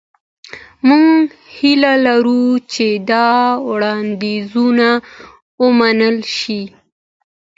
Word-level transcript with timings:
موږ 0.87 1.23
هیله 1.57 1.93
لرو 2.05 2.43
چې 2.73 2.87
دا 3.11 3.29
وړاندیزونه 3.69 4.89
ومنل 5.63 6.17
شي. 6.37 6.61